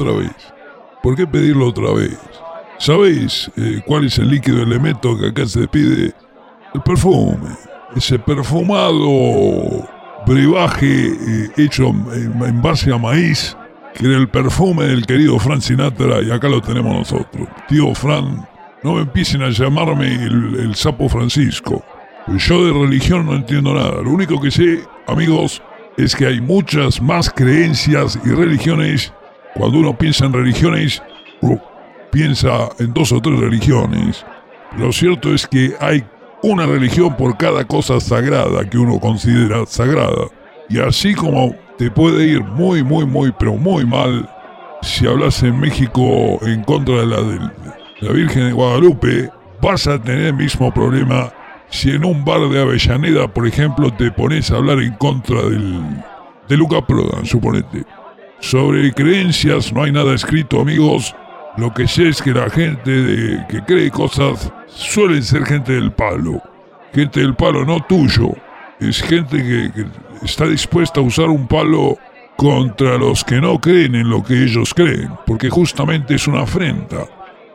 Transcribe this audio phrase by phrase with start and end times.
[0.00, 0.32] otra vez?
[1.02, 2.18] ¿Por qué pedirlo otra vez?
[2.78, 6.12] ¿Sabéis eh, cuál es el líquido elemento que acá se pide?
[6.74, 7.48] El perfume.
[7.94, 9.86] Ese perfumado
[10.26, 13.56] brebaje eh, hecho en, base a maíz,
[13.94, 17.48] que era el perfume del querido Frank Sinatra, y acá lo tenemos nosotros.
[17.68, 18.46] Tío Fran,
[18.82, 21.84] no me empiecen a llamarme el, el sapo Francisco.
[22.28, 24.02] Yo de religión no entiendo nada.
[24.02, 25.60] Lo único que sé, amigos,
[25.96, 29.12] es que hay muchas más creencias y religiones.
[29.54, 31.02] Cuando uno piensa en religiones,
[32.10, 34.24] piensa en dos o tres religiones.
[34.76, 36.04] Lo cierto es que hay
[36.42, 40.26] una religión por cada cosa sagrada que uno considera sagrada.
[40.68, 44.28] Y así como te puede ir muy, muy, muy, pero muy mal
[44.82, 49.30] si hablas en México en contra de la, Virgen de Guadalupe,
[49.60, 51.32] vas a tener el mismo problema
[51.68, 55.82] si en un bar de Avellaneda, por ejemplo, te pones a hablar en contra del,
[56.48, 57.84] de Luca Prodan, suponete.
[58.40, 61.14] Sobre creencias no hay nada escrito, amigos.
[61.56, 66.42] Lo que sé es que la gente que cree cosas suelen ser gente del palo.
[66.94, 68.30] Gente del palo, no tuyo.
[68.80, 69.86] Es gente que, que
[70.24, 71.98] está dispuesta a usar un palo
[72.36, 77.04] contra los que no creen en lo que ellos creen, porque justamente es una afrenta.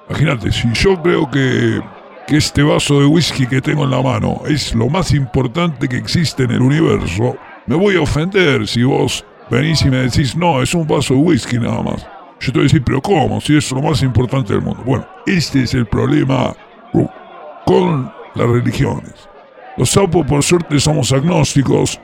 [0.08, 1.82] Imagínate, si yo creo que,
[2.28, 5.98] que este vaso de whisky que tengo en la mano es lo más importante que
[5.98, 10.62] existe en el universo, me voy a ofender si vos venís y me decís, no,
[10.62, 12.08] es un vaso de whisky nada más.
[12.40, 13.40] Yo te voy a decir, pero ¿cómo?
[13.42, 14.84] Si es lo más importante del mundo.
[14.86, 16.56] Bueno, este es el problema
[16.94, 17.08] uh,
[17.66, 19.14] con las religiones.
[19.78, 22.00] Los sapos, por suerte, somos agnósticos,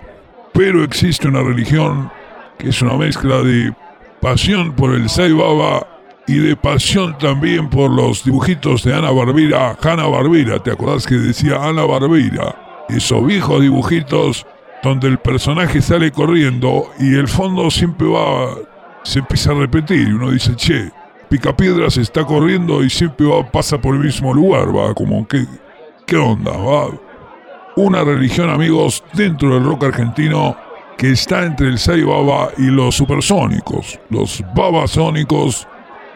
[0.54, 2.12] pero existe una religión
[2.58, 3.74] que es una mezcla de
[4.22, 5.88] pasión por el Sai Baba
[6.28, 11.16] y de pasión también por los dibujitos de Ana Barbera, Hanna Barbera, ¿te acordás que
[11.16, 12.86] decía Ana Barbera?
[12.90, 14.46] Esos viejos dibujitos
[14.84, 18.56] donde el personaje sale corriendo y el fondo siempre va,
[19.04, 20.92] se empieza a repetir y uno dice, che,
[21.30, 25.46] Picapiedras está corriendo y siempre va, pasa por el mismo lugar, va, como que,
[26.06, 26.52] ¿qué onda?
[26.52, 26.88] Va?
[27.78, 30.58] Una religión, amigos, dentro del rock argentino
[30.98, 35.68] que está entre el Sai Baba y los supersónicos, los babasónicos.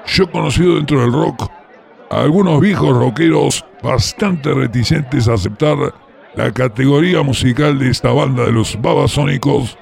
[0.06, 1.50] Yo he conocido dentro del rock
[2.12, 5.78] a algunos viejos rockeros bastante reticentes a aceptar
[6.36, 9.78] la categoría musical de esta banda de los babasónicos,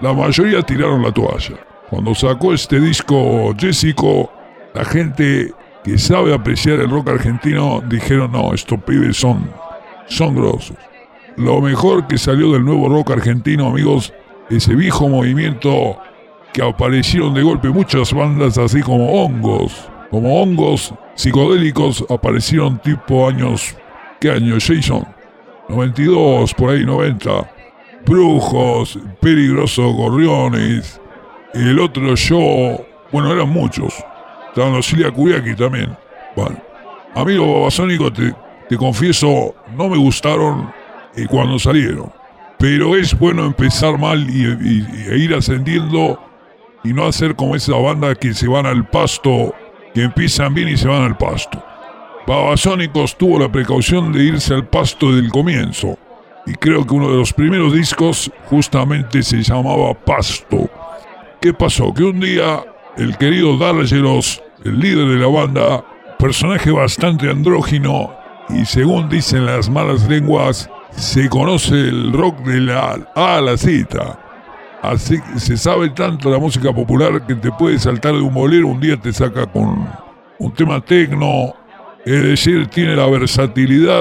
[0.00, 1.56] la mayoría tiraron la toalla.
[1.90, 4.30] Cuando sacó este disco Jessico,
[4.74, 5.52] la gente
[5.82, 9.50] que sabe apreciar el rock argentino dijeron, no, estos pibes son,
[10.06, 10.76] son grosos.
[11.36, 14.12] Lo mejor que salió del nuevo rock argentino, amigos,
[14.48, 15.98] ese viejo movimiento
[16.52, 23.74] que aparecieron de golpe muchas bandas así como hongos, como hongos psicodélicos aparecieron tipo años,
[24.20, 25.15] ¿qué año, Jason?
[25.68, 27.50] 92, por ahí 90.
[28.04, 31.00] Brujos, Peligrosos Gorriones.
[31.54, 33.94] El otro yo, bueno, eran muchos.
[34.48, 35.96] Estaban los Cilia Kuriaki también.
[36.36, 36.56] Bueno,
[37.14, 38.34] amigo babasónico, te,
[38.68, 40.72] te confieso, no me gustaron
[41.16, 42.12] eh, cuando salieron.
[42.58, 44.44] Pero es bueno empezar mal y,
[45.10, 46.20] e ir ascendiendo
[46.84, 49.54] y no hacer como esa banda que se van al pasto,
[49.92, 51.62] que empiezan bien y se van al pasto.
[52.26, 55.96] Babasónicos tuvo la precaución de irse al pasto del comienzo.
[56.44, 60.68] Y creo que uno de los primeros discos justamente se llamaba Pasto.
[61.40, 61.94] ¿Qué pasó?
[61.94, 62.64] Que un día
[62.96, 65.84] el querido Dargelos, el líder de la banda,
[66.18, 68.10] personaje bastante andrógino
[68.48, 73.56] y según dicen las malas lenguas, se conoce el rock de la A a la
[73.56, 74.18] Z.
[74.82, 78.68] Así que se sabe tanto la música popular que te puede saltar de un bolero,
[78.68, 79.88] un día te saca con
[80.38, 81.54] un tema tecno,
[82.06, 84.00] es decir, tiene la versatilidad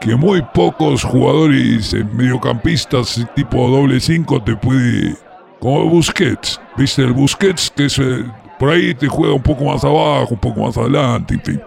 [0.00, 5.16] que muy pocos jugadores mediocampistas tipo doble 5 te puede...
[5.58, 7.02] Como Busquets, ¿viste?
[7.02, 8.24] El Busquets que es, eh,
[8.60, 11.60] por ahí te juega un poco más abajo, un poco más adelante, en fin.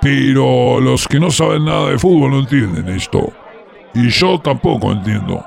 [0.00, 3.32] Pero los que no saben nada de fútbol no entienden esto.
[3.94, 5.44] Y yo tampoco entiendo.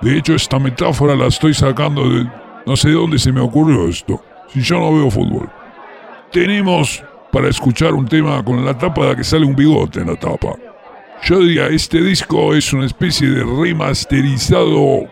[0.00, 2.26] De hecho, esta metáfora la estoy sacando de...
[2.64, 4.22] No sé de dónde se me ocurrió esto.
[4.48, 5.50] Si yo no veo fútbol.
[6.32, 7.04] Tenemos
[7.34, 10.54] para escuchar un tema con la tapa de que sale un bigote en la tapa.
[11.24, 15.08] Yo diría, este disco es una especie de remasterizado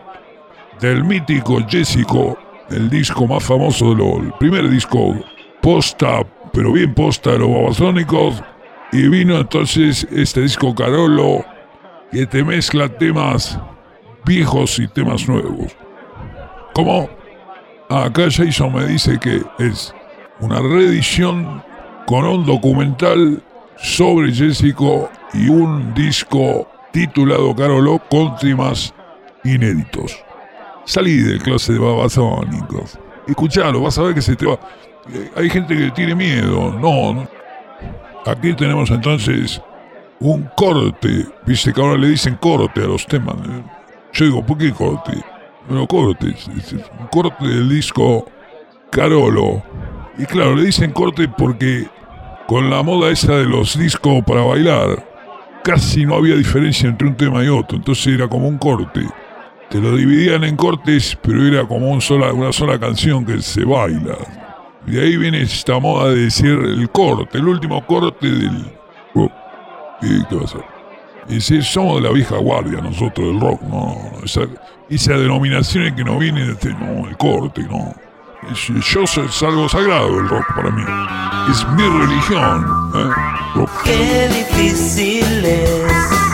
[0.79, 2.37] del mítico Jessico,
[2.69, 5.19] el disco más famoso de primer disco
[5.61, 8.41] posta, pero bien posta de los babasónicos.
[8.93, 11.43] Y vino entonces este disco Carolo,
[12.09, 13.59] que te mezcla temas
[14.23, 15.75] viejos y temas nuevos.
[16.73, 17.09] ¿Cómo?
[17.89, 19.93] Acá Jason me dice que es
[20.39, 21.61] una reedición
[22.05, 23.41] con un documental
[23.77, 28.93] sobre Jessico y un disco titulado Carolo con temas
[29.43, 30.23] inéditos.
[30.85, 32.99] Salí de clase de babasónicos.
[33.27, 34.59] Escuchalo, vas a ver que se te va.
[35.13, 36.71] Eh, hay gente que tiene miedo.
[36.79, 37.27] No, no.
[38.25, 39.61] Aquí tenemos entonces
[40.19, 41.25] un corte.
[41.45, 43.35] Viste que ahora le dicen corte a los temas.
[44.13, 45.13] Yo digo, ¿por qué corte?
[45.67, 46.27] Bueno, corte.
[46.27, 48.25] un corte del disco
[48.89, 49.63] Carolo.
[50.17, 51.87] Y claro, le dicen corte porque
[52.47, 55.03] con la moda esa de los discos para bailar,
[55.63, 57.77] casi no había diferencia entre un tema y otro.
[57.77, 59.01] Entonces era como un corte.
[59.69, 63.65] Te lo dividían en cortes, pero era como un sola, una sola canción que se
[63.65, 64.17] baila.
[64.85, 68.71] Y de ahí viene esta moda de decir el corte, el último corte del...
[70.01, 70.61] ¿Y qué va a ser?
[71.29, 74.41] Y si somos de la vieja guardia nosotros del rock, no, esa,
[74.89, 77.95] esa denominación en que nos viene de no, el corte, no.
[78.51, 80.83] Yo es algo sagrado el rock para mí.
[81.49, 82.65] Es mi religión.
[82.95, 83.67] ¿eh?
[83.83, 86.32] Qué difícil es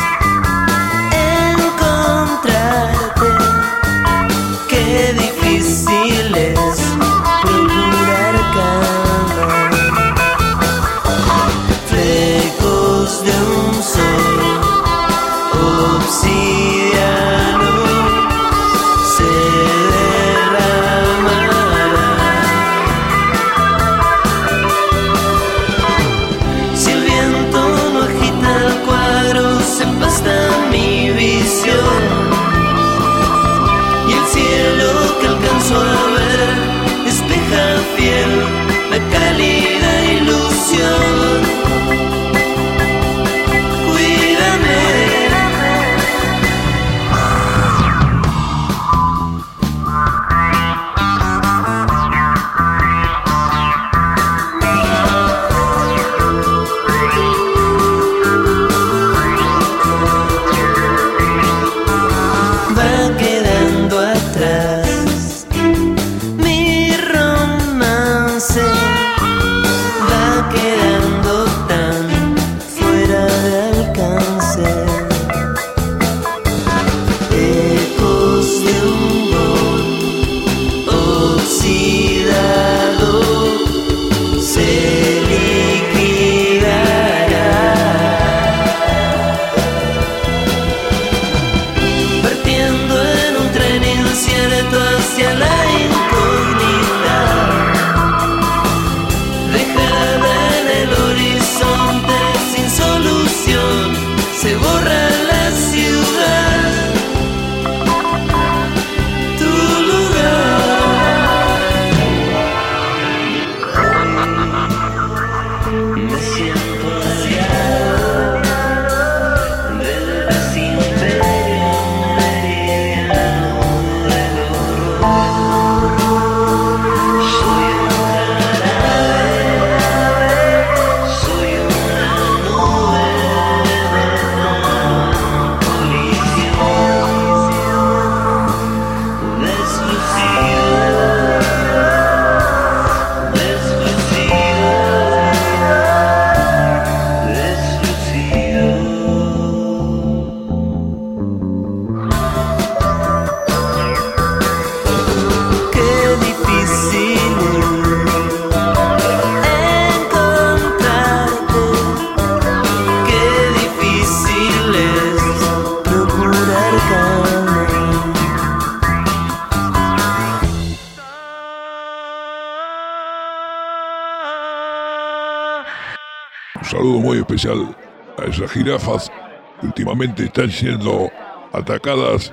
[180.30, 181.12] están siendo
[181.52, 182.32] atacadas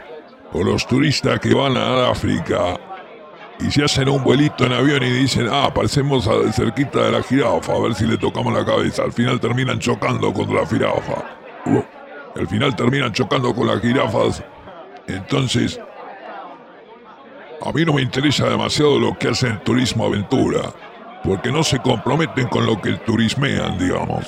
[0.52, 2.78] por los turistas que van a África
[3.58, 7.72] y se hacen un vuelito en avión y dicen, ah, pasemos cerquita de la jirafa
[7.72, 9.02] a ver si le tocamos la cabeza.
[9.02, 11.24] Al final terminan chocando contra la jirafa.
[12.36, 14.44] al final terminan chocando con las jirafas.
[15.06, 15.80] Entonces,
[17.64, 20.70] a mí no me interesa demasiado lo que hacen turismo aventura,
[21.24, 24.26] porque no se comprometen con lo que turismean, digamos.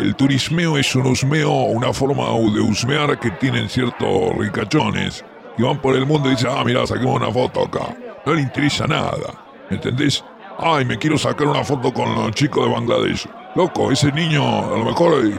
[0.00, 5.22] El turismeo es un husmeo, una forma de husmear que tienen ciertos ricachones
[5.54, 7.94] que van por el mundo y dicen, ah, mira, saquemos una foto acá.
[8.24, 9.34] No le interesa nada,
[9.68, 10.24] ¿entendés?
[10.58, 13.28] Ay, me quiero sacar una foto con los chicos de Bangladesh.
[13.54, 15.38] Loco, ese niño, a lo mejor, eh,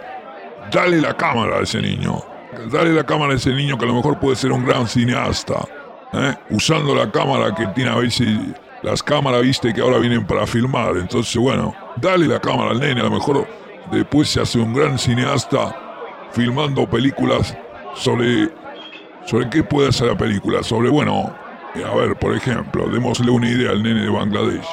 [0.71, 2.23] dale la cámara a ese niño.
[2.71, 5.67] Dale la cámara a ese niño que a lo mejor puede ser un gran cineasta.
[6.13, 6.35] ¿eh?
[6.51, 8.27] Usando la cámara que tiene a veces
[8.83, 10.97] las cámaras, viste, que ahora vienen para filmar.
[10.97, 14.97] Entonces, bueno, dale la cámara al nene, a lo mejor Después se hace un gran
[14.99, 15.75] cineasta
[16.31, 17.57] filmando películas
[17.95, 18.49] sobre...
[19.23, 20.63] ¿Sobre qué puede ser la película?
[20.63, 21.31] Sobre, bueno,
[21.75, 24.67] a ver, por ejemplo, démosle una idea al nene de Bangladesh.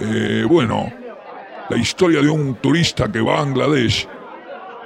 [0.00, 0.92] Eh, bueno,
[1.68, 4.08] la historia de un turista que va a Bangladesh.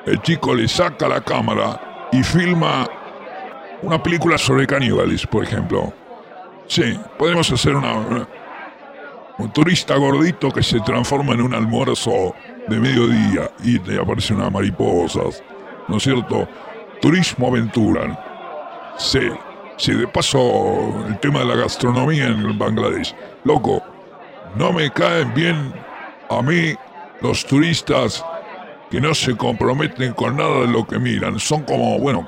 [0.04, 2.88] El chico le saca la cámara y filma
[3.82, 5.92] una película sobre caníbales, por ejemplo.
[6.66, 8.26] Sí, podemos hacer una,
[9.38, 12.35] un turista gordito que se transforma en un almuerzo
[12.69, 15.42] de mediodía y te aparecen unas mariposas,
[15.88, 16.49] ¿no es cierto?
[17.00, 18.95] Turismo aventura.
[18.99, 19.31] Sí,
[19.76, 23.14] sí, de paso el tema de la gastronomía en Bangladesh.
[23.45, 23.83] Loco,
[24.57, 25.73] no me caen bien
[26.31, 26.75] a mí
[27.21, 28.25] los turistas
[28.90, 31.38] que no se comprometen con nada de lo que miran.
[31.40, 32.25] Son como, bueno,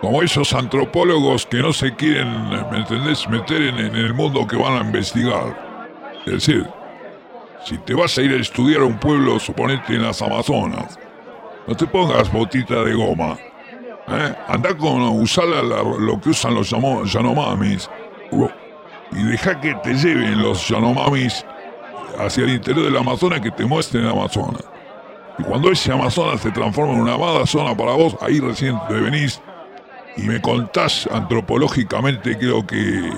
[0.00, 4.56] como esos antropólogos que no se quieren, ¿me entendés?, meter en, en el mundo que
[4.56, 5.70] van a investigar.
[6.26, 6.66] Es decir,
[7.64, 10.98] si te vas a ir a estudiar a un pueblo, suponete en las Amazonas,
[11.66, 13.36] no te pongas botita de goma.
[14.08, 14.34] ¿eh?
[14.48, 17.90] Anda con usar lo que usan los Yanomamis
[19.12, 21.44] y deja que te lleven los Yanomamis
[22.18, 24.64] hacia el interior del Amazonas que te muestren el Amazonas.
[25.38, 28.94] Y cuando ese Amazonas se transforma en una amada zona para vos, ahí recién te
[28.94, 29.40] venís
[30.16, 33.10] y me contás antropológicamente, creo que.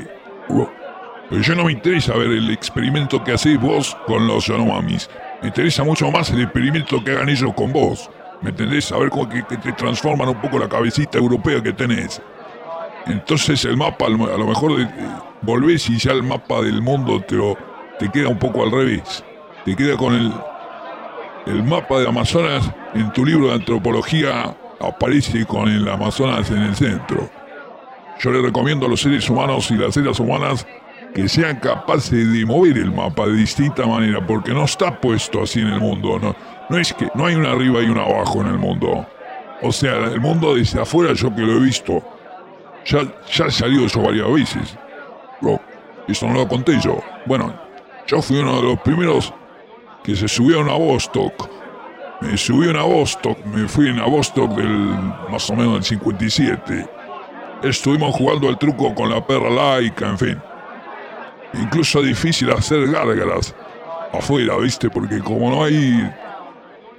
[1.41, 5.09] Yo no me interesa ver el experimento que hacéis vos con los Yanomamis.
[5.41, 8.11] Me interesa mucho más el experimento que hagan ellos con vos.
[8.43, 8.93] ¿Me entendés?
[8.93, 12.21] A ver cómo que, te transforman un poco la cabecita europea que tenés.
[13.07, 14.89] Entonces el mapa, a lo mejor eh,
[15.41, 17.37] volvés y ya el mapa del mundo te,
[17.99, 19.25] te queda un poco al revés.
[19.65, 20.33] Te queda con el,
[21.47, 26.77] el mapa de Amazonas en tu libro de antropología aparece con el Amazonas en el
[26.77, 27.31] centro.
[28.21, 30.67] Yo le recomiendo a los seres humanos y las seres humanas
[31.15, 35.61] que sean capaces de mover el mapa de distinta manera, porque no está puesto así
[35.61, 36.19] en el mundo.
[36.19, 36.35] No,
[36.69, 39.07] no es que no hay una arriba y una abajo en el mundo.
[39.61, 42.03] O sea, el mundo desde afuera, yo que lo he visto,
[42.87, 44.79] ya, ya he salido yo varias veces.
[45.41, 45.61] Bro,
[46.09, 46.99] eso no lo conté yo.
[47.27, 47.55] Bueno,
[48.07, 49.33] yo fui uno de los primeros
[50.03, 51.49] que se subió a Vostok.
[52.23, 54.97] Me subí a una Vostok, me fui en Vostok del
[55.31, 56.89] más o menos del 57.
[57.63, 60.52] Estuvimos jugando al truco con la perra laica, en fin
[61.55, 63.55] incluso difícil hacer gárgaras
[64.13, 64.91] afuera, ¿viste?
[64.91, 66.11] Porque como no hay.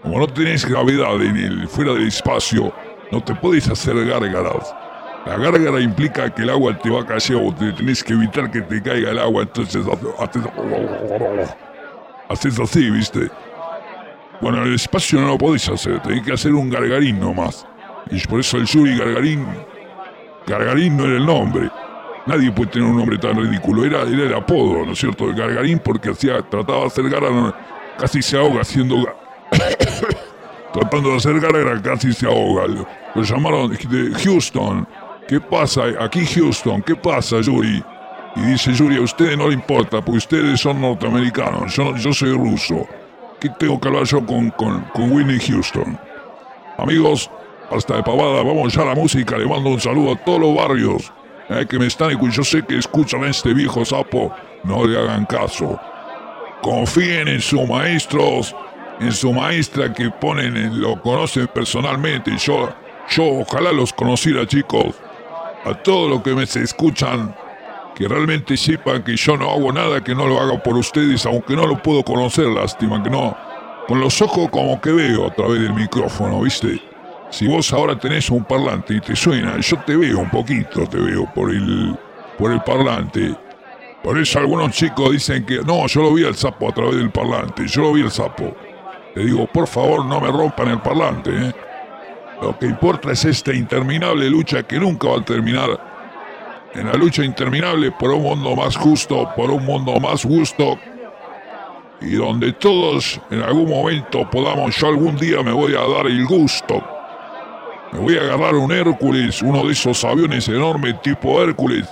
[0.01, 2.73] Como no tenés gravedad en fuera del espacio,
[3.11, 4.75] no te puedes hacer gárgaras.
[5.25, 8.51] La gárgara implica que el agua te va a caer o te tenés que evitar
[8.51, 9.85] que te caiga el agua, entonces
[10.19, 10.43] haces,
[12.27, 13.29] haces así, ¿viste?
[14.41, 17.65] Bueno, en el espacio no lo podés hacer, tenés que hacer un gargarín nomás.
[18.11, 19.45] Y por eso el Yuri Gargarín.
[20.45, 21.69] Gargarín no era el nombre.
[22.25, 23.83] Nadie puede tener un nombre tan ridículo.
[23.83, 25.27] Era, era el apodo, ¿no es cierto?
[25.27, 27.55] De Gargarín porque hacía, trataba de hacer garra,
[27.97, 28.95] casi se ahoga haciendo...
[30.73, 32.65] Tratando de hacer garra, casi se ahoga.
[33.13, 34.87] Lo, llamaron de Houston.
[35.27, 35.83] ¿Qué pasa?
[35.99, 36.81] Aquí Houston.
[36.81, 37.83] ¿Qué pasa, Yuri?
[38.35, 41.75] Y dice Yuri, a ustedes no le importa, porque ustedes son norteamericanos.
[41.75, 42.87] Yo, yo soy ruso.
[43.39, 45.99] ¿Qué tengo que hablar yo con, con, con Winnie Houston?
[46.79, 47.29] Amigos,
[47.69, 49.37] hasta de pavada, vamos ya a la música.
[49.37, 51.13] Le mando un saludo a todos los barrios
[51.49, 54.33] eh, que me están y yo sé que escuchan a este viejo sapo,
[54.63, 55.79] no le hagan caso.
[56.61, 58.55] Confíen en sus maestros,
[58.99, 62.31] en su maestra que ponen, lo conocen personalmente.
[62.37, 62.69] Yo,
[63.09, 64.95] yo ojalá los conociera, chicos.
[65.65, 67.35] A todos los que me escuchan,
[67.95, 71.55] que realmente sepan que yo no hago nada que no lo haga por ustedes, aunque
[71.55, 73.35] no lo puedo conocer, lástima que no.
[73.87, 76.92] Con los ojos como que veo a través del micrófono, ¿viste?
[77.33, 80.99] Si vos ahora tenés un parlante y te suena, yo te veo un poquito, te
[80.99, 81.97] veo por el,
[82.37, 83.33] por el parlante.
[84.03, 87.09] Por eso algunos chicos dicen que no, yo lo vi al sapo a través del
[87.09, 88.55] parlante, yo lo vi al sapo.
[89.15, 91.31] Le digo, por favor, no me rompan el parlante.
[91.31, 91.51] ¿eh?
[92.39, 95.79] Lo que importa es esta interminable lucha que nunca va a terminar.
[96.75, 100.77] En la lucha interminable por un mundo más justo, por un mundo más justo,
[101.99, 106.27] y donde todos en algún momento podamos, yo algún día me voy a dar el
[106.27, 106.92] gusto
[107.93, 111.87] me voy a agarrar un Hércules, uno de esos aviones enormes tipo Hércules,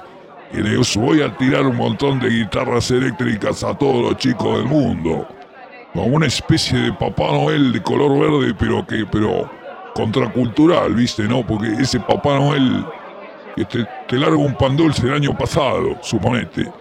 [0.52, 4.66] y les voy a tirar un montón de guitarras eléctricas a todos los chicos del
[4.66, 5.28] mundo.
[5.94, 9.50] Como una especie de Papá Noel de color verde, pero que, pero
[9.94, 11.24] contracultural, ¿viste?
[11.24, 11.46] ¿No?
[11.46, 12.84] Porque ese Papá Noel
[13.56, 16.72] que te, te larga un pan dulce el año pasado, suponete.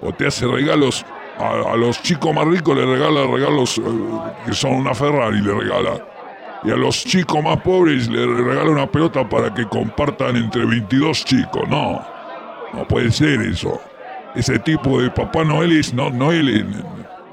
[0.00, 1.04] O te hace regalos
[1.38, 3.82] a, los chicos más ricos, le regala regalos eh,
[4.46, 6.17] que son una Ferrari, le regala
[6.64, 11.24] y a los chicos más pobres les regala una pelota para que compartan entre 22
[11.24, 11.68] chicos.
[11.68, 12.04] No,
[12.72, 13.80] no puede ser eso.
[14.34, 16.66] Ese tipo de Papá Noel es, no, no, el,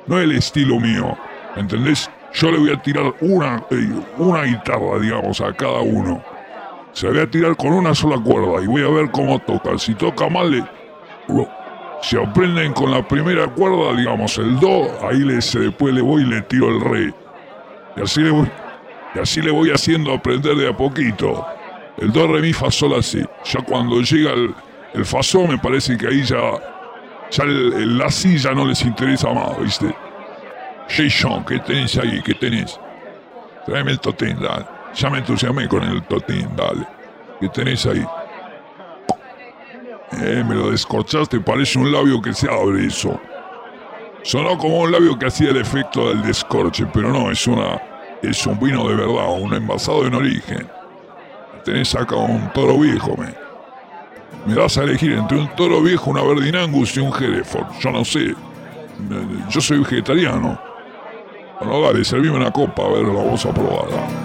[0.07, 1.17] no el estilo mío.
[1.55, 2.09] ¿Entendés?
[2.33, 6.21] Yo le voy a tirar una, eh, una guitarra, digamos, a cada uno.
[6.91, 9.77] Se voy a tirar con una sola cuerda y voy a ver cómo toca.
[9.77, 10.63] Si toca mal, le,
[12.01, 16.25] Si aprenden con la primera cuerda, digamos el do, ahí les, después le voy y
[16.25, 17.13] le tiro el re.
[17.97, 18.49] Y así le voy,
[19.15, 21.45] y así le voy haciendo aprender de a poquito.
[21.97, 23.23] El do, re, mi, fa, sol, así.
[23.45, 24.53] Ya cuando llega el,
[24.93, 26.37] el fa, me parece que ahí ya,
[27.31, 29.95] ya la, si ya no les interesa más, ¿viste?
[30.89, 32.21] Jason, ¿qué tenés ahí?
[32.23, 32.79] ¿Qué tenés?
[33.65, 34.65] Tráeme el totín, dale.
[34.93, 36.85] Ya me entusiasmé con el totín, dale.
[37.39, 38.05] ¿Qué tenés ahí?
[40.21, 43.19] Eh, me lo descorchaste, parece un labio que se abre eso.
[44.23, 47.81] Sonó como un labio que hacía el efecto del descorche, pero no, es una.
[48.21, 50.67] Es un vino de verdad, un envasado en origen.
[51.63, 53.33] Tenés acá un toro viejo, me.
[54.45, 57.79] Me vas a elegir entre un toro viejo, una Verdinangus y un Hereford.
[57.79, 58.35] Yo no sé.
[59.49, 60.59] Yo soy vegetariano.
[61.59, 63.89] Bueno, dale, servime una copa, a ver, la vamos a probar.
[63.89, 64.24] ¿no?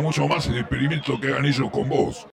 [0.00, 2.26] Mucho más el experimento que hagan ellos con vos.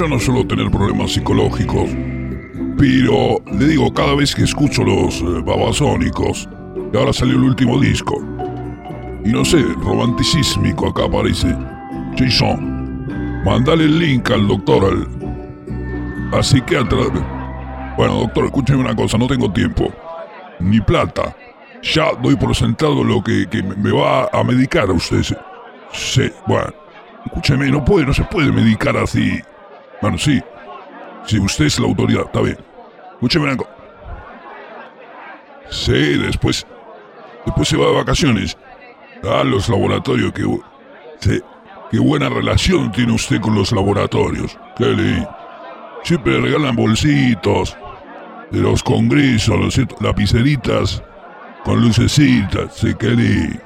[0.00, 1.90] Yo no suelo tener problemas psicológicos,
[2.78, 6.48] pero le digo, cada vez que escucho los eh, babasónicos,
[6.90, 8.14] y ahora salió el último disco,
[9.22, 11.54] y no sé, romanticismico acá aparece,
[12.16, 15.06] Jason, mandale el link al doctor,
[16.32, 16.96] al, psiquiatra.
[17.98, 19.92] Bueno, doctor, escúcheme una cosa, no tengo tiempo,
[20.60, 21.36] ni plata.
[21.82, 25.22] Ya doy por sentado lo que, que me- va a medicar a usted.
[25.92, 26.30] sí.
[26.46, 26.72] Bueno.
[27.26, 29.40] Escúcheme, no no se puede medicar así.
[30.00, 30.40] Bueno, sí.
[31.26, 32.58] Si usted es la autoridad, está bien.
[33.12, 33.70] Escúcheme cosa.
[35.70, 36.66] Sí, después.
[37.46, 38.56] Después se va de vacaciones.
[39.22, 40.62] A los laboratorios, bu-
[41.20, 41.40] Sí.
[41.90, 44.56] Qué buena relación tiene usted con los laboratorios.
[44.76, 45.28] Qué lindo.
[46.04, 47.76] Siempre le regalan bolsitos.
[48.50, 49.96] De los congresos, ¿no es cierto?
[50.00, 51.02] Lapiceritas.
[51.64, 52.74] Con lucecitas.
[52.74, 53.60] Sí, qué.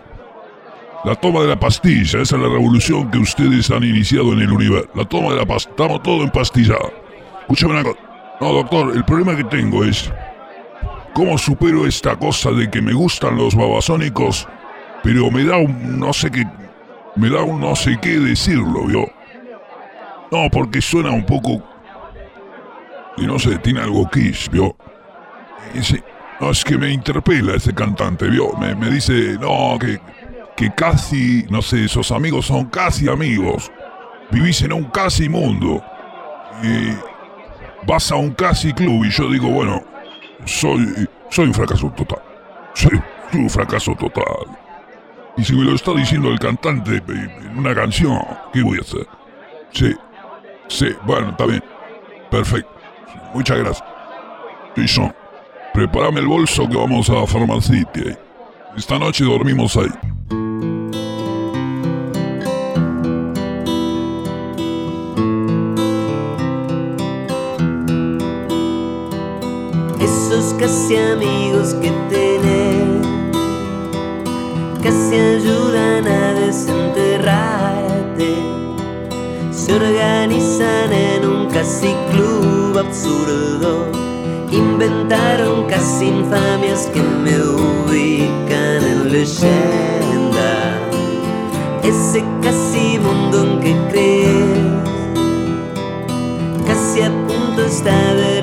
[1.05, 4.51] La toma de la pastilla, esa es la revolución que ustedes han iniciado en el
[4.51, 4.89] universo.
[4.95, 6.93] La toma de la pastilla, estamos todo empastillado.
[7.43, 7.99] Escúchame una cosa.
[8.41, 10.11] No, doctor, el problema que tengo es...
[11.13, 14.49] ¿Cómo supero esta cosa de que me gustan los babasónicos,
[15.03, 16.47] pero me da un no sé qué...
[17.17, 19.07] Me da un no sé qué decirlo, ¿vio?
[20.33, 21.63] No, porque suena un poco...
[23.19, 24.75] Y no sé, tiene algo kiss, ¿vio?
[25.83, 26.03] Sí,
[26.41, 28.53] no, es que me interpela ese cantante, ¿vio?
[28.59, 30.01] Me, me dice, no, que
[30.57, 33.71] que casi, no sé, esos amigos son casi amigos.
[34.31, 35.83] Vivís en un casi mundo.
[36.63, 36.95] Y
[37.87, 39.83] vas a un casi club y yo digo, bueno,
[40.45, 42.23] soy, soy un fracaso total.
[42.75, 44.25] Soy, soy un fracaso total.
[45.37, 48.21] Y si me lo está diciendo el cantante en una canción,
[48.53, 49.07] ¿qué voy a hacer?
[49.73, 49.95] Sí,
[50.69, 51.63] sí, bueno, está bien.
[52.31, 52.71] Perfecto.
[53.35, 53.89] Muchas gracias.
[54.77, 55.15] Jason,
[55.73, 58.17] prepárame el bolso que vamos a Farmacity.
[58.77, 60.14] Esta noche dormimos ahí.
[70.59, 73.07] Casi amigos que tenés,
[74.83, 78.35] casi ayudan a desenterrarte,
[79.51, 83.89] se organizan en un casi club absurdo,
[84.51, 90.79] inventaron casi infamias que me ubican en leyenda,
[91.83, 94.75] ese casi mundo en que crees
[96.67, 98.34] casi a punto está de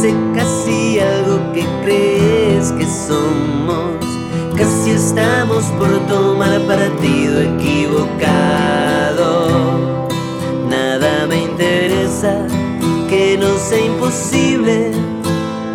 [0.00, 4.00] Ese casi algo que crees que somos,
[4.56, 9.28] casi estamos por tomar partido equivocado.
[10.70, 12.46] Nada me interesa
[13.10, 14.92] que no sea imposible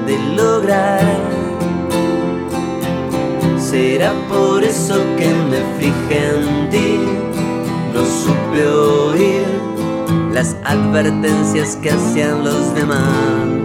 [0.08, 1.20] de lograr.
[3.60, 6.98] Será por eso que me fijé en ti
[7.94, 9.46] no supe oír
[10.34, 13.65] las advertencias que hacían los demás.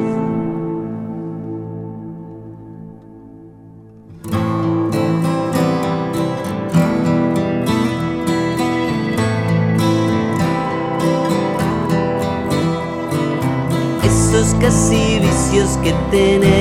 [15.83, 16.60] Que tenés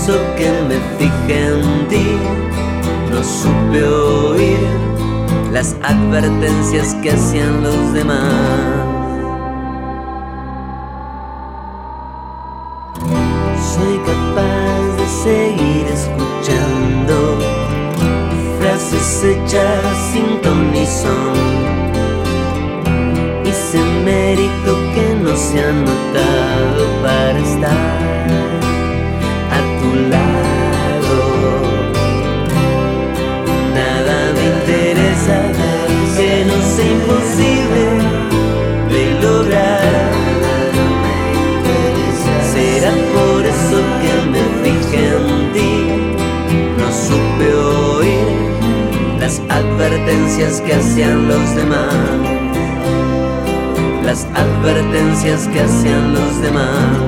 [0.00, 2.06] eso que me fijé en ti.
[3.10, 4.58] No supe oír
[5.52, 8.32] las advertencias que hacían los demás.
[13.72, 17.14] Soy capaz de seguir escuchando
[18.58, 21.34] frases hechas sin ton ni son.
[23.44, 25.72] Hice mérito que no se ha
[50.40, 51.94] que hacían los demás.
[54.02, 56.98] Las advertencias que hacían los demás.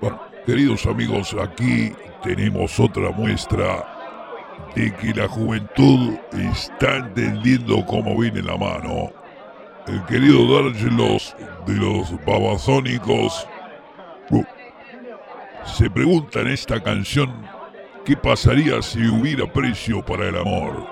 [0.00, 3.84] Bueno, queridos amigos, aquí tenemos otra muestra
[4.76, 6.14] de que la juventud
[6.52, 9.10] está entendiendo cómo viene la mano.
[9.88, 11.34] El querido D'Argelos
[11.66, 13.48] de los babasónicos
[15.66, 17.32] se pregunta en esta canción
[18.04, 20.86] qué pasaría si hubiera precio para el amor.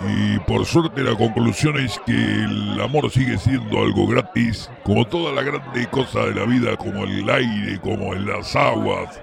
[0.00, 5.32] Y por suerte la conclusión es que el amor sigue siendo algo gratis, como toda
[5.32, 9.22] la grande cosa de la vida, como el aire, como en las aguas.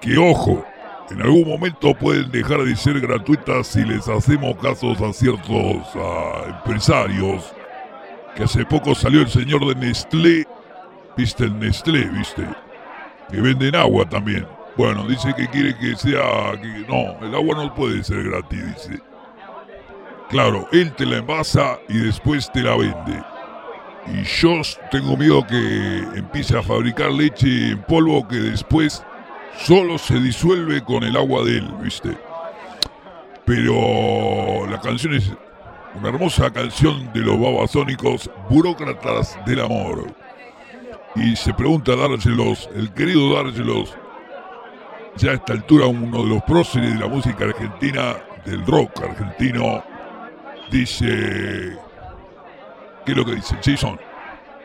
[0.00, 0.64] Que ojo,
[1.10, 5.82] en algún momento pueden dejar de ser gratuitas si les hacemos casos a ciertos
[6.46, 7.52] empresarios.
[8.36, 10.46] Que hace poco salió el señor de Nestlé,
[11.16, 12.46] viste el Nestlé, viste,
[13.30, 14.46] que venden agua también.
[14.76, 16.52] Bueno, dice que quiere que sea,
[16.88, 19.02] no, el agua no puede ser gratis, dice.
[20.28, 23.22] Claro, él te la envasa y después te la vende.
[24.12, 24.60] Y yo
[24.90, 29.04] tengo miedo que empiece a fabricar leche en polvo que después
[29.56, 32.16] solo se disuelve con el agua de él, ¿viste?
[33.44, 35.30] Pero la canción es
[35.94, 40.23] una hermosa canción de los babasónicos, burócratas del amor.
[41.16, 43.96] Y se pregunta Dárgelos, el querido Dárgelos,
[45.16, 49.82] ya a esta altura uno de los próceres de la música argentina, del rock argentino,
[50.70, 51.78] dice...
[53.04, 53.56] ¿Qué es lo que dice?
[53.62, 54.00] Jason,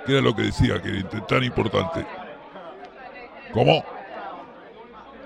[0.05, 2.05] ¿qué era lo que decía que era tan importante?
[3.53, 3.83] ¿Cómo?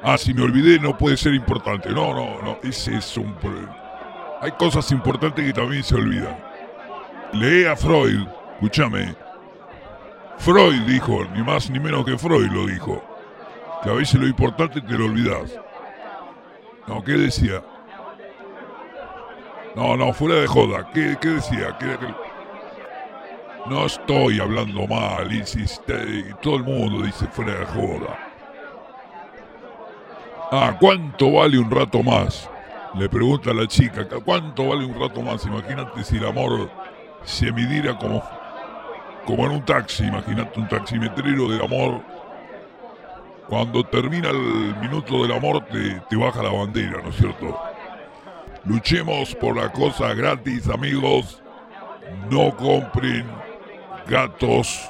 [0.02, 1.90] Ah, si me olvidé no puede ser importante.
[1.90, 3.78] No, no, no, ese es un problema.
[4.42, 6.38] Hay cosas importantes que también se olvidan.
[7.34, 9.16] Lee a Freud, escúchame.
[10.38, 13.02] Freud dijo, ni más ni menos que Freud lo dijo,
[13.84, 15.58] que a veces lo importante te lo olvidas.
[16.88, 17.62] No, ¿qué decía?
[19.76, 20.88] No, no, fuera de joda.
[20.94, 21.78] ¿Qué, decía?
[21.80, 22.14] ¿Qué- qué-
[23.66, 26.36] No estoy hablando mal, insiste.
[26.42, 28.20] Todo el mundo dice fuera de joda.
[30.52, 32.50] Ah, ¿cuánto vale un rato más?
[32.96, 35.44] Le pregunta la chica, ¿cuánto vale un rato más?
[35.46, 36.70] Imagínate si el amor
[37.24, 38.22] se midiera como,
[39.26, 42.02] como en un taxi, imagínate un taximetrero del amor.
[43.48, 47.60] Cuando termina el minuto del amor te, te baja la bandera, ¿no es cierto?
[48.66, 51.42] Luchemos por la cosa gratis, amigos.
[52.30, 53.26] No compren
[54.08, 54.90] gatos,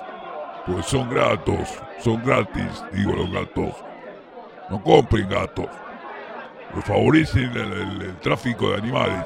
[0.65, 1.69] pues son gratos,
[1.99, 3.73] son gratis, digo los gatos.
[4.69, 5.67] No compren gatos.
[6.81, 9.25] Favorecen el, tráfico de animales.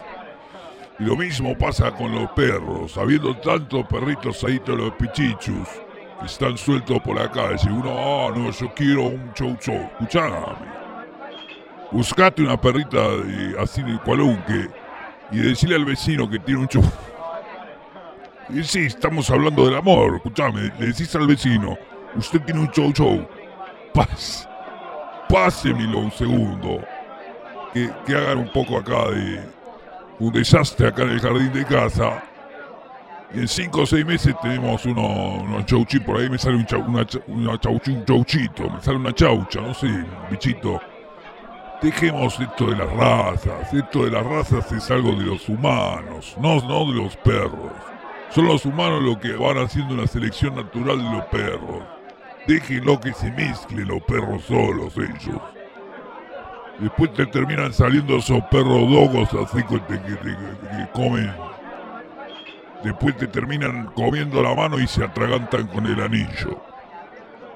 [1.00, 2.98] Y lo mismo pasa con los perros.
[2.98, 5.68] Habiendo tantos perritos ahí, todos los pichichus,
[6.20, 7.70] que están sueltos por la calle.
[7.70, 9.90] Uno, ah, no, yo quiero un chow chow.
[10.00, 10.36] Escuchame.
[11.92, 13.00] Buscate una perrita
[13.60, 14.70] así de cualunque
[15.32, 16.84] y decirle al vecino que tiene un chow.
[18.50, 20.16] Y sí, estamos hablando del amor.
[20.16, 21.78] Escuchame, le decís al vecino,
[22.16, 23.28] usted tiene un chow chow.
[23.94, 24.48] Paz,
[25.28, 26.82] pásemelo un segundo
[27.74, 29.57] que, hagan un poco acá de
[30.20, 32.24] un desastre acá en el jardín de casa.
[33.34, 36.66] Y en cinco o seis meses tenemos unos uno chauchitos, por ahí me sale un,
[36.88, 39.88] una, una un chauchito, me sale una chaucha, no sé,
[40.32, 40.80] bichito.
[41.82, 46.62] Dejemos esto de las razas, esto de las razas es algo de los humanos, no,
[46.62, 47.74] no de los perros.
[48.30, 51.84] Son los humanos los que van haciendo una selección natural de los perros.
[52.48, 55.42] Déjenlo que se mezclen los perros solos ellos.
[56.80, 61.34] Después te terminan saliendo esos perros dogos así que, que, comen.
[62.84, 66.62] Después te terminan comiendo la mano y se atragantan con el anillo.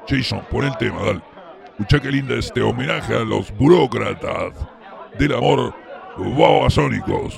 [0.07, 1.21] Jason, pon el tema, dale.
[1.65, 4.53] Escucha qué linda este homenaje a los burócratas
[5.17, 5.73] del amor
[6.17, 7.37] babasónicos.